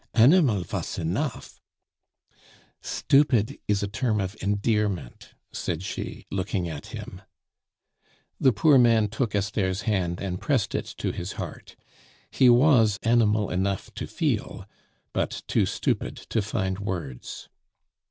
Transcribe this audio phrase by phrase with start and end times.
[0.15, 1.61] "Animal vas enough"
[2.81, 7.21] "Stupid is a term of endearment," said she, looking at him.
[8.39, 11.75] The poor man took Esther's hand and pressed it to his heart.
[12.31, 14.65] He was animal enough to feel,
[15.13, 17.47] but too stupid to find words.